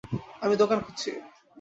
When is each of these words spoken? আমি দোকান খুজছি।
আমি 0.41 0.55
দোকান 0.55 0.79
খুজছি। 0.79 1.09